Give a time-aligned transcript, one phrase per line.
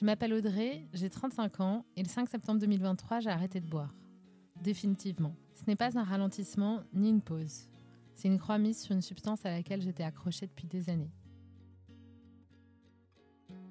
[0.00, 3.94] Je m'appelle Audrey, j'ai 35 ans et le 5 septembre 2023, j'ai arrêté de boire.
[4.62, 5.34] Définitivement.
[5.54, 7.68] Ce n'est pas un ralentissement ni une pause.
[8.14, 11.10] C'est une croix mise sur une substance à laquelle j'étais accrochée depuis des années.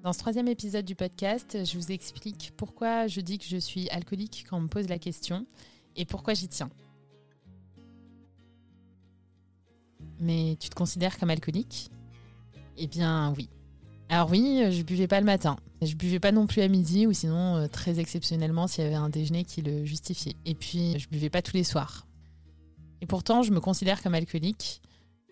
[0.04, 3.88] Dans ce troisième épisode du podcast, je vous explique pourquoi je dis que je suis
[3.88, 5.46] alcoolique quand on me pose la question
[5.96, 6.70] et pourquoi j'y tiens.
[10.20, 11.90] Mais tu te considères comme alcoolique?
[12.76, 13.50] Eh bien oui.
[14.08, 15.56] Alors oui, je buvais pas le matin.
[15.82, 18.96] Je buvais pas non plus à midi ou sinon euh, très exceptionnellement s'il y avait
[18.96, 20.36] un déjeuner qui le justifiait.
[20.44, 22.06] Et puis je buvais pas tous les soirs.
[23.00, 24.82] Et pourtant, je me considère comme alcoolique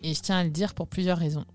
[0.01, 1.45] et je tiens à le dire pour plusieurs raisons.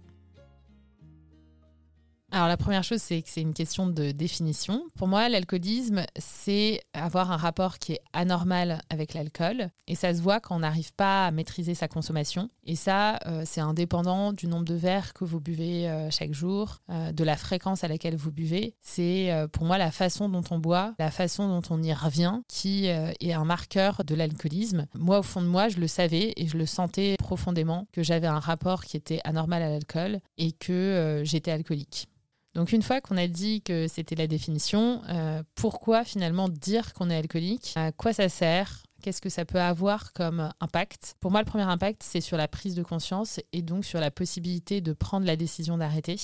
[2.34, 4.82] Alors la première chose, c'est que c'est une question de définition.
[4.96, 9.70] Pour moi, l'alcoolisme, c'est avoir un rapport qui est anormal avec l'alcool.
[9.86, 12.50] Et ça se voit quand on n'arrive pas à maîtriser sa consommation.
[12.64, 16.80] Et ça, euh, c'est indépendant du nombre de verres que vous buvez euh, chaque jour,
[16.90, 18.74] euh, de la fréquence à laquelle vous buvez.
[18.82, 22.86] C'est pour moi la façon dont on boit, la façon dont on y revient, qui
[22.86, 24.86] est un marqueur de l'alcoolisme.
[24.94, 28.26] Moi, au fond de moi, je le savais et je le sentais profondément que j'avais
[28.26, 32.08] un rapport qui était anormal à l'alcool et que j'étais alcoolique.
[32.54, 37.10] Donc une fois qu'on a dit que c'était la définition, euh, pourquoi finalement dire qu'on
[37.10, 37.72] est alcoolique?
[37.74, 38.84] À quoi ça sert?
[39.02, 41.16] Qu'est-ce que ça peut avoir comme impact?
[41.20, 44.10] Pour moi, le premier impact, c'est sur la prise de conscience et donc sur la
[44.10, 46.16] possibilité de prendre la décision d'arrêter.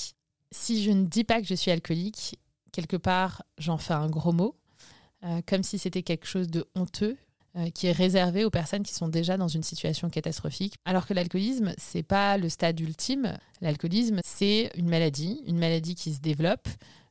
[0.52, 2.38] Si je ne dis pas que je suis alcoolique,
[2.72, 4.56] quelque part, j'en fais un gros mot,
[5.24, 7.18] euh, comme si c'était quelque chose de honteux,
[7.74, 10.74] qui est réservé aux personnes qui sont déjà dans une situation catastrophique.
[10.84, 13.36] Alors que l'alcoolisme, c'est pas le stade ultime.
[13.60, 16.68] L'alcoolisme, c'est une maladie, une maladie qui se développe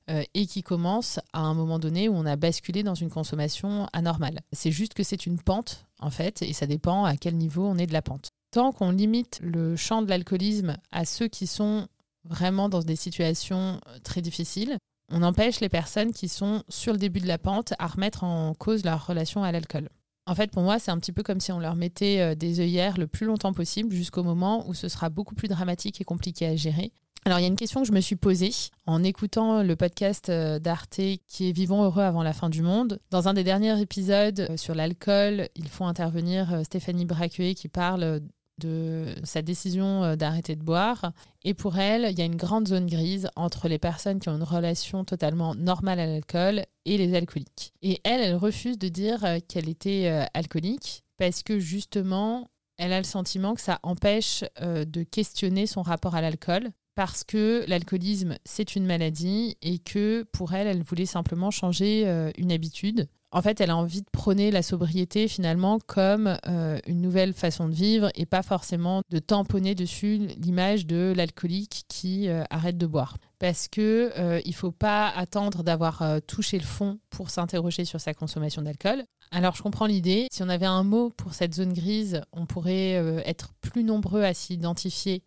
[0.09, 3.87] euh, et qui commence à un moment donné où on a basculé dans une consommation
[3.93, 4.39] anormale.
[4.53, 7.77] C'est juste que c'est une pente, en fait, et ça dépend à quel niveau on
[7.77, 8.29] est de la pente.
[8.51, 11.87] Tant qu'on limite le champ de l'alcoolisme à ceux qui sont
[12.23, 14.77] vraiment dans des situations euh, très difficiles,
[15.11, 18.55] on empêche les personnes qui sont sur le début de la pente à remettre en
[18.55, 19.89] cause leur relation à l'alcool.
[20.29, 22.59] En fait, pour moi, c'est un petit peu comme si on leur mettait euh, des
[22.59, 26.45] œillères le plus longtemps possible jusqu'au moment où ce sera beaucoup plus dramatique et compliqué
[26.45, 26.91] à gérer.
[27.25, 28.51] Alors, il y a une question que je me suis posée
[28.85, 32.99] en écoutant le podcast euh, d'Arte qui est Vivons heureux avant la fin du monde.
[33.09, 38.21] Dans un des derniers épisodes euh, sur l'alcool, ils font intervenir Stéphanie Braquet qui parle
[38.59, 41.11] de sa décision euh, d'arrêter de boire.
[41.43, 44.35] Et pour elle, il y a une grande zone grise entre les personnes qui ont
[44.35, 47.73] une relation totalement normale à l'alcool et les alcooliques.
[47.81, 52.93] Et elle, elle refuse de dire euh, qu'elle était euh, alcoolique parce que justement, elle
[52.93, 58.37] a le sentiment que ça empêche de questionner son rapport à l'alcool parce que l'alcoolisme,
[58.45, 63.61] c'est une maladie et que pour elle, elle voulait simplement changer une habitude en fait,
[63.61, 68.09] elle a envie de prôner la sobriété finalement comme euh, une nouvelle façon de vivre
[68.15, 73.17] et pas forcément de tamponner dessus l'image de l'alcoolique qui euh, arrête de boire.
[73.37, 78.15] Parce que euh, il faut pas attendre d'avoir touché le fond pour s'interroger sur sa
[78.15, 79.03] consommation d'alcool.
[79.31, 80.27] Alors je comprends l'idée.
[80.31, 82.93] Si on avait un mot pour cette zone grise, on pourrait
[83.25, 85.23] être plus nombreux à s'identifier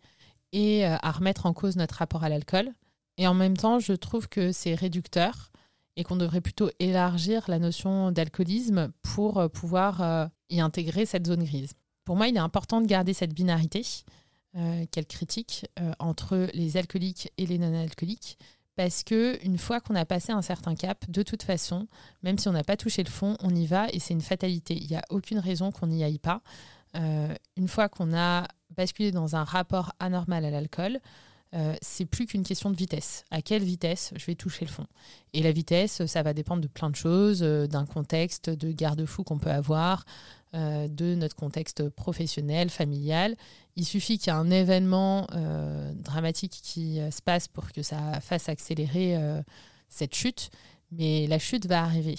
[0.51, 2.69] et à remettre en cause notre rapport à l'alcool.
[3.17, 5.52] Et en même temps, je trouve que c'est réducteur
[5.95, 11.27] et qu'on devrait plutôt élargir la notion d'alcoolisme pour euh, pouvoir euh, y intégrer cette
[11.27, 11.73] zone grise.
[12.05, 13.85] Pour moi, il est important de garder cette binarité
[14.55, 15.65] euh, qu'elle critique
[15.99, 18.37] entre les alcooliques et les non-alcooliques
[18.75, 21.87] parce que une fois qu'on a passé un certain cap, de toute façon,
[22.23, 24.75] même si on n'a pas touché le fond, on y va et c'est une fatalité.
[24.75, 26.41] Il n'y a aucune raison qu'on n'y aille pas.
[26.95, 30.99] une fois qu'on a basculé dans un rapport anormal à l'alcool,
[31.55, 33.25] euh, c'est plus qu'une question de vitesse.
[33.29, 34.87] À quelle vitesse je vais toucher le fond?
[35.33, 39.23] Et la vitesse, ça va dépendre de plein de choses, euh, d'un contexte de garde-fou
[39.23, 40.05] qu'on peut avoir,
[40.55, 43.35] euh, de notre contexte professionnel, familial.
[43.75, 45.27] Il suffit qu'il y ait un événement
[45.95, 49.17] dramatique qui se passe pour que ça fasse accélérer
[49.89, 50.51] cette chute,
[50.91, 52.15] mais la chute va arriver.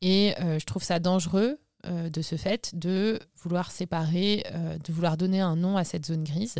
[0.00, 5.16] Et je trouve ça dangereux euh, de ce fait de vouloir séparer, euh, de vouloir
[5.16, 6.56] donner un nom à cette zone grise.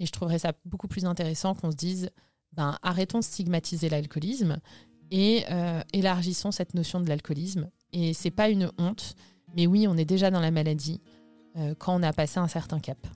[0.00, 2.08] Et je trouverais ça beaucoup plus intéressant qu'on se dise,
[2.54, 4.60] ben, arrêtons de stigmatiser l'alcoolisme
[5.10, 7.68] et euh, élargissons cette notion de l'alcoolisme.
[7.92, 9.14] Et c'est pas une honte,
[9.54, 11.02] mais oui, on est déjà dans la maladie
[11.78, 13.06] quand on a passé un certain cap.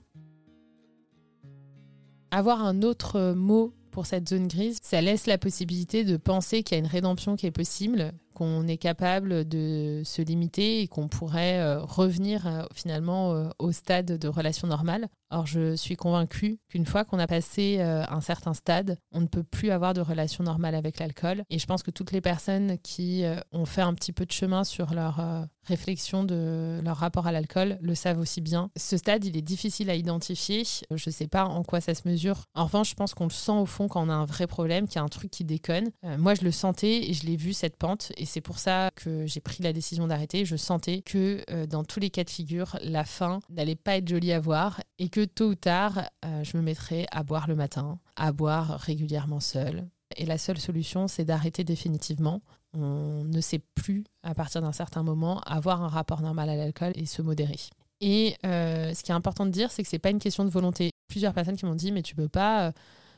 [2.29, 6.77] Avoir un autre mot pour cette zone grise, ça laisse la possibilité de penser qu'il
[6.77, 11.07] y a une rédemption qui est possible, qu'on est capable de se limiter et qu'on
[11.07, 15.07] pourrait euh, revenir euh, finalement euh, au stade de relation normale.
[15.29, 19.43] Or, je suis convaincue qu'une fois qu'on a passé un certain stade, on ne peut
[19.43, 21.43] plus avoir de relation normale avec l'alcool.
[21.49, 24.63] Et je pense que toutes les personnes qui ont fait un petit peu de chemin
[24.63, 28.69] sur leur réflexion de leur rapport à l'alcool le savent aussi bien.
[28.77, 30.63] Ce stade, il est difficile à identifier.
[30.89, 32.43] Je ne sais pas en quoi ça se mesure.
[32.55, 34.87] En revanche, je pense qu'on le sent au fond quand on a un vrai problème,
[34.87, 35.91] qu'il y a un truc qui déconne.
[36.17, 38.11] moi, je le sentais et je l'ai vu cette pente.
[38.17, 40.45] Et c'est pour ça que j'ai pris la décision d'arrêter.
[40.45, 44.07] Je sentais que euh, dans tous les cas de figure, la fin n'allait pas être
[44.07, 47.55] jolie à voir et que tôt ou tard, euh, je me mettrais à boire le
[47.55, 49.87] matin, à boire régulièrement seul.
[50.15, 52.41] Et la seule solution, c'est d'arrêter définitivement.
[52.73, 56.91] On ne sait plus, à partir d'un certain moment, avoir un rapport normal à l'alcool
[56.95, 57.59] et se modérer.
[57.99, 60.49] Et euh, ce qui est important de dire, c'est que c'est pas une question de
[60.49, 60.91] volonté.
[61.07, 62.71] Plusieurs personnes qui m'ont dit, mais tu peux pas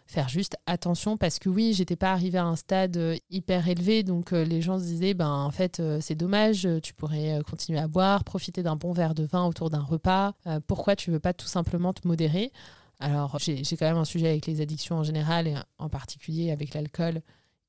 [0.10, 4.02] faire juste attention parce que oui, j'étais pas arrivée à un stade euh, hyper élevé,
[4.02, 7.80] donc euh, les gens se disaient, ben en fait, euh, c'est dommage, tu pourrais continuer
[7.80, 10.34] à boire, profiter d'un bon verre de vin autour d'un repas.
[10.68, 12.52] pourquoi tu veux pas tout simplement te modérer?
[13.00, 16.74] Alors, j'ai quand même un sujet avec les addictions en général et en particulier avec
[16.74, 17.22] l'alcool.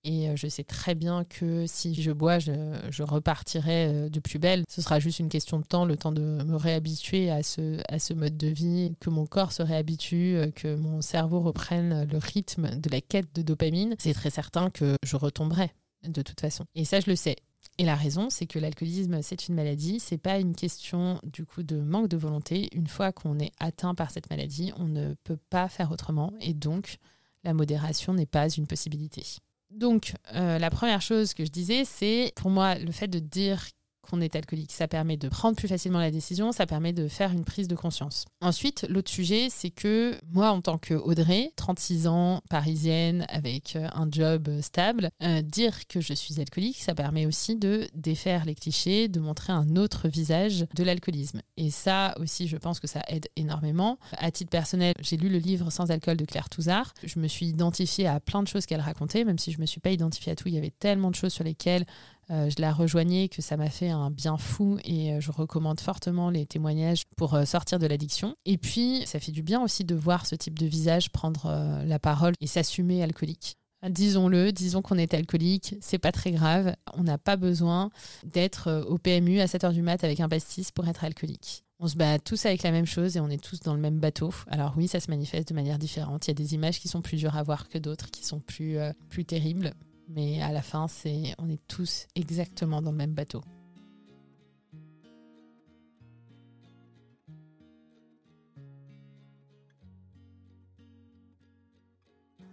[0.03, 4.39] Et euh, je sais très bien que si je bois, je, repartirai euh, de plus
[4.39, 4.65] belle.
[4.69, 7.99] Ce sera juste une question de temps, le temps de me réhabituer à ce, à
[7.99, 12.19] ce mode de vie, que mon corps se réhabitue, euh, que mon cerveau reprenne le
[12.19, 13.95] rythme de la quête de dopamine.
[13.99, 15.71] C'est très certain que je retomberai
[16.09, 16.65] de toute façon.
[16.75, 17.37] Et ça, je le sais.
[17.77, 20.01] Et la raison, c'est que l'alcoolisme, c'est une maladie.
[20.01, 22.69] C'est pas une question du coup de manque de volonté.
[22.73, 26.33] Une fois qu'on est atteint par cette maladie, on ne peut pas faire autrement.
[26.41, 26.97] Et donc,
[27.45, 29.25] la modération n'est pas une possibilité.
[29.71, 33.65] Donc, euh, la première chose que je disais, c'est pour moi le fait de dire
[34.03, 34.73] qu'on est alcoolique.
[34.73, 37.77] Ça permet de prendre plus facilement la décision, ça permet de faire une prise de
[37.77, 38.25] conscience.
[38.41, 43.89] Ensuite, l'autre sujet, c'est que moi, en tant que Audrey, 36 ans, parisienne, avec euh,
[43.95, 48.55] un job stable, euh, dire que je suis alcoolique, ça permet aussi de défaire les
[48.55, 51.43] clichés, de montrer un autre visage de l'alcoolisme.
[51.57, 53.99] Et ça aussi, je pense que ça aide énormément.
[54.13, 56.95] À titre personnel, j'ai lu le livre Sans alcool de Claire Touzard.
[57.05, 59.67] Je me suis identifiée à plein de choses qu'elle racontait, même si je ne me
[59.67, 60.49] suis pas identifiée à tout.
[60.49, 61.87] Il y avait tellement de choses sur lesquelles
[62.31, 66.31] je la rejoignais, que ça m'a fait un bien fou et euh, je recommande fortement
[66.31, 68.37] les témoignages pour euh, sortir de l'addiction.
[68.47, 71.99] Et puis, ça fait du bien aussi de voir ce type de visage prendre la
[71.99, 73.57] parole et s'assumer alcoolique.
[73.89, 76.75] Disons-le, disons qu'on est alcoolique, c'est pas très grave.
[76.95, 77.91] On n'a pas besoin
[78.25, 81.65] d'être au PMU à 7h du mat avec un pastis pour être alcoolique.
[81.79, 83.99] On se bat tous avec la même chose et on est tous dans le même
[83.99, 84.33] bateau.
[84.49, 86.27] Alors oui, ça se manifeste de manière différente.
[86.27, 88.41] Il y a des images qui sont plus dures à voir que d'autres, qui sont
[88.41, 89.73] plus terribles
[90.11, 93.43] mais à la fin, c'est on est tous exactement dans le même bateau.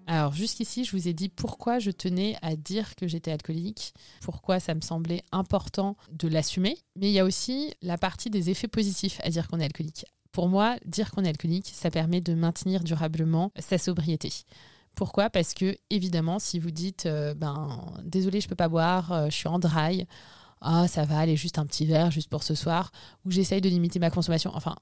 [0.10, 4.62] Alors jusqu'ici, je vous ai dit pourquoi je tenais à dire que j'étais alcoolique, pourquoi
[4.62, 8.70] ça me semblait important de l'assumer, mais il y a aussi la partie des effets
[8.70, 10.06] positifs à dire qu'on est alcoolique.
[10.32, 14.32] Pour moi, dire qu'on est alcoolique, ça permet de maintenir durablement sa sobriété.
[14.98, 15.30] Pourquoi?
[15.30, 19.36] Parce que, évidemment, si vous dites euh, ben, désolé, je peux pas boire, euh, je
[19.36, 20.08] suis en dry,
[20.60, 22.92] ah, ça va aller juste un petit verre juste pour ce soir,
[23.24, 24.50] ou j'essaye de limiter ma consommation.
[24.56, 24.76] Enfin,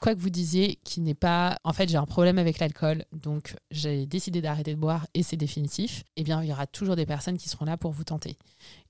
[0.00, 1.58] quoi que vous disiez, qui n'est pas.
[1.64, 5.36] En fait, j'ai un problème avec l'alcool, donc j'ai décidé d'arrêter de boire et c'est
[5.36, 6.02] définitif.
[6.16, 8.36] Eh bien, il y aura toujours des personnes qui seront là pour vous tenter.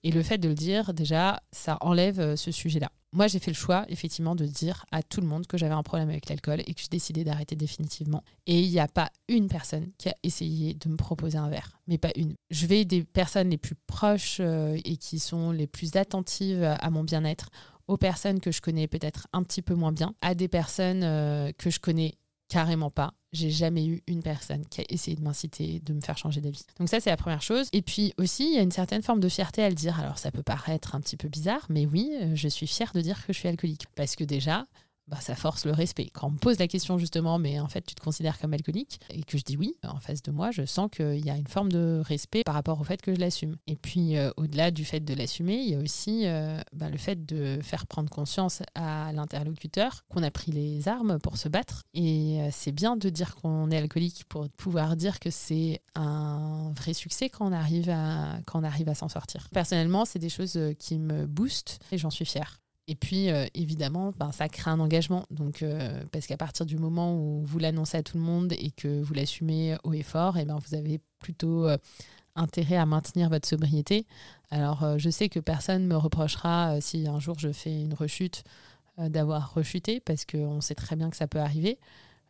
[0.02, 2.90] Et le fait de le dire, déjà, ça enlève euh, ce sujet-là.
[3.12, 5.82] Moi, j'ai fait le choix, effectivement, de dire à tout le monde que j'avais un
[5.82, 8.22] problème avec l'alcool et que j'ai décidé d'arrêter définitivement.
[8.46, 11.80] Et il n'y a pas une personne qui a essayé de me proposer un verre,
[11.88, 12.36] mais pas une.
[12.50, 16.90] Je vais des personnes les plus proches euh, et qui sont les plus attentives à
[16.90, 17.50] mon bien-être,
[17.90, 21.50] aux personnes que je connais peut-être un petit peu moins bien, à des personnes euh,
[21.58, 22.14] que je connais
[22.48, 23.14] carrément pas.
[23.32, 26.64] J'ai jamais eu une personne qui a essayé de m'inciter, de me faire changer d'avis.
[26.78, 27.68] Donc ça, c'est la première chose.
[27.72, 29.98] Et puis aussi, il y a une certaine forme de fierté à le dire.
[29.98, 33.00] Alors ça peut paraître un petit peu bizarre, mais oui, euh, je suis fière de
[33.00, 33.86] dire que je suis alcoolique.
[33.96, 34.66] Parce que déjà,
[35.10, 36.08] bah, ça force le respect.
[36.12, 39.00] Quand on me pose la question justement, mais en fait tu te considères comme alcoolique,
[39.10, 41.48] et que je dis oui, en face de moi, je sens qu'il y a une
[41.48, 43.56] forme de respect par rapport au fait que je l'assume.
[43.66, 46.96] Et puis euh, au-delà du fait de l'assumer, il y a aussi euh, bah, le
[46.98, 51.82] fait de faire prendre conscience à l'interlocuteur qu'on a pris les armes pour se battre.
[51.92, 56.72] Et euh, c'est bien de dire qu'on est alcoolique pour pouvoir dire que c'est un
[56.76, 59.48] vrai succès quand on arrive à, quand on arrive à s'en sortir.
[59.52, 62.60] Personnellement, c'est des choses qui me boostent et j'en suis fière.
[62.90, 65.24] Et puis, euh, évidemment, ben, ça crée un engagement.
[65.30, 68.72] Donc, euh, parce qu'à partir du moment où vous l'annoncez à tout le monde et
[68.72, 71.78] que vous l'assumez haut et fort, et eh ben, vous avez plutôt euh,
[72.34, 74.06] intérêt à maintenir votre sobriété.
[74.50, 78.42] Alors, je sais que personne ne me reprochera si un jour je fais une rechute
[78.98, 81.78] d'avoir rechuté, parce qu'on sait très bien que ça peut arriver.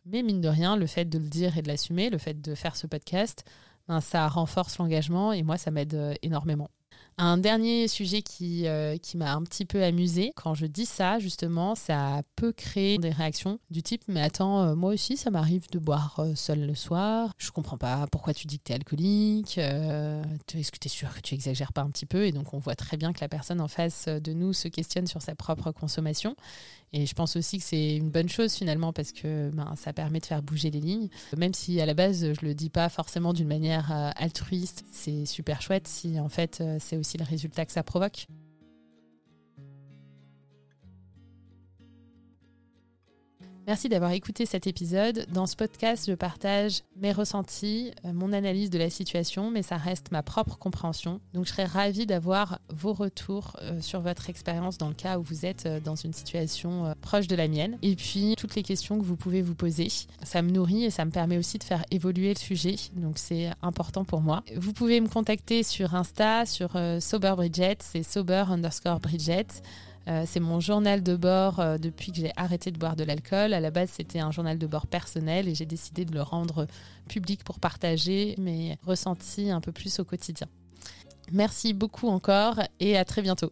[0.05, 2.53] Mais mine de rien, le fait de le dire et de l'assumer, le fait de
[2.53, 3.45] faire ce podcast,
[3.87, 6.69] ben, ça renforce l'engagement et moi, ça m'aide énormément.
[7.17, 11.19] Un dernier sujet qui, euh, qui m'a un petit peu amusé, quand je dis ça,
[11.19, 15.69] justement, ça peut créer des réactions du type Mais attends, euh, moi aussi, ça m'arrive
[15.71, 17.33] de boire euh, seul le soir.
[17.37, 19.57] Je comprends pas pourquoi tu dis que tu es alcoolique.
[19.57, 22.25] Est-ce que tu es sûr que tu exagères pas un petit peu?
[22.25, 25.05] Et donc, on voit très bien que la personne en face de nous se questionne
[25.05, 26.35] sur sa propre consommation.
[26.93, 30.19] Et je pense aussi que c'est une bonne chose finalement parce que ben, ça permet
[30.19, 31.07] de faire bouger les lignes.
[31.37, 35.61] Même si à la base je le dis pas forcément d'une manière altruiste, c'est super
[35.61, 38.27] chouette si en fait c'est aussi le résultat que ça provoque.
[43.71, 45.25] Merci d'avoir écouté cet épisode.
[45.31, 49.77] Dans ce podcast, je partage mes ressentis, euh, mon analyse de la situation, mais ça
[49.77, 51.21] reste ma propre compréhension.
[51.33, 55.21] Donc je serais ravie d'avoir vos retours euh, sur votre expérience dans le cas où
[55.23, 57.77] vous êtes euh, dans une situation proche de la mienne.
[57.81, 59.87] Et puis toutes les questions que vous pouvez vous poser.
[60.21, 62.75] Ça me nourrit et ça me permet aussi de faire évoluer le sujet.
[62.97, 64.43] Donc c'est important pour moi.
[64.57, 69.47] Vous pouvez me contacter sur Insta, sur Sober Bridget, c'est sober underscore Bridget.
[70.07, 73.53] Euh, c'est mon journal de bord euh, depuis que j'ai arrêté de boire de l'alcool.
[73.53, 76.67] À la base, c'était un journal de bord personnel et j'ai décidé de le rendre
[77.07, 80.47] public pour partager mes ressentis un peu plus au quotidien.
[81.31, 83.51] Merci beaucoup encore et à très bientôt.